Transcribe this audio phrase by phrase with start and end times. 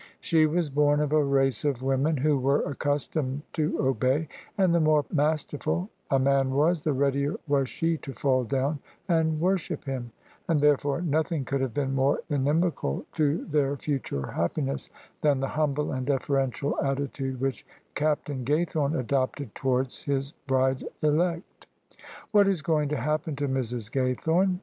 [0.19, 4.27] She was born of a race of women who were accustomed to obey;
[4.57, 9.39] and the more masterful a man was, the readier was she to fall down and
[9.39, 10.11] worship him:
[10.49, 13.77] and therefore nothing could have been more inimical to their THE SUBJECTION
[14.23, 14.89] future happiness
[15.21, 17.63] than the humble and deferential attitude which
[17.93, 21.67] Captain Gaythome adopted towards his bride elect.
[22.31, 24.57] "What is going to happen to Mrs, Ga3rthome?"